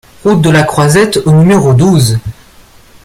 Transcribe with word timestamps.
Route 0.23 0.41
de 0.41 0.49
la 0.49 0.63
Croisette 0.63 1.19
au 1.27 1.31
numéro 1.31 1.75
douze 1.75 2.17